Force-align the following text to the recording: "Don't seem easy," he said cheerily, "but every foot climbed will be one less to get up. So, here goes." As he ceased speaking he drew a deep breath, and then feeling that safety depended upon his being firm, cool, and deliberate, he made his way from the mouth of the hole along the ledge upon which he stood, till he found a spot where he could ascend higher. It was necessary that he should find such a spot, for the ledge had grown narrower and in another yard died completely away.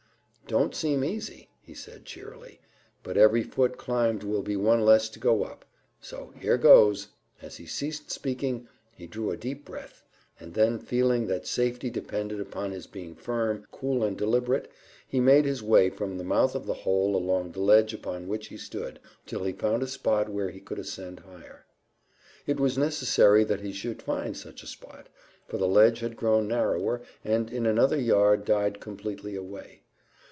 "Don't 0.47 0.75
seem 0.75 1.01
easy," 1.05 1.47
he 1.61 1.73
said 1.73 2.03
cheerily, 2.03 2.59
"but 3.03 3.15
every 3.15 3.41
foot 3.41 3.77
climbed 3.77 4.21
will 4.21 4.41
be 4.41 4.57
one 4.57 4.81
less 4.83 5.07
to 5.07 5.17
get 5.19 5.29
up. 5.41 5.63
So, 6.01 6.33
here 6.37 6.57
goes." 6.57 7.07
As 7.41 7.55
he 7.55 7.65
ceased 7.65 8.11
speaking 8.11 8.67
he 8.93 9.07
drew 9.07 9.31
a 9.31 9.37
deep 9.37 9.63
breath, 9.63 10.03
and 10.41 10.53
then 10.53 10.77
feeling 10.77 11.27
that 11.27 11.47
safety 11.47 11.89
depended 11.89 12.41
upon 12.41 12.71
his 12.71 12.85
being 12.85 13.15
firm, 13.15 13.65
cool, 13.71 14.03
and 14.03 14.17
deliberate, 14.17 14.69
he 15.07 15.21
made 15.21 15.45
his 15.45 15.63
way 15.63 15.89
from 15.89 16.17
the 16.17 16.23
mouth 16.25 16.53
of 16.53 16.65
the 16.65 16.73
hole 16.73 17.15
along 17.15 17.53
the 17.53 17.61
ledge 17.61 17.93
upon 17.93 18.27
which 18.27 18.47
he 18.47 18.57
stood, 18.57 18.99
till 19.25 19.45
he 19.45 19.53
found 19.53 19.81
a 19.81 19.87
spot 19.87 20.27
where 20.27 20.49
he 20.49 20.59
could 20.59 20.79
ascend 20.79 21.21
higher. 21.21 21.65
It 22.45 22.59
was 22.59 22.77
necessary 22.77 23.45
that 23.45 23.61
he 23.61 23.71
should 23.71 24.01
find 24.01 24.35
such 24.35 24.63
a 24.63 24.67
spot, 24.67 25.07
for 25.47 25.57
the 25.57 25.65
ledge 25.67 26.01
had 26.01 26.17
grown 26.17 26.49
narrower 26.49 27.01
and 27.23 27.49
in 27.49 27.65
another 27.65 27.95
yard 27.97 28.43
died 28.43 28.81
completely 28.81 29.33
away. 29.37 29.77